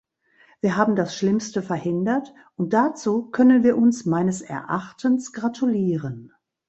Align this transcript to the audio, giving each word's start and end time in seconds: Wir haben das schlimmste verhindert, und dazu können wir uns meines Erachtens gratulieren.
Wir 0.61 0.77
haben 0.77 0.95
das 0.95 1.15
schlimmste 1.15 1.61
verhindert, 1.61 2.33
und 2.55 2.73
dazu 2.73 3.29
können 3.29 3.63
wir 3.63 3.77
uns 3.77 4.03
meines 4.03 4.41
Erachtens 4.41 5.31
gratulieren. 5.31 6.33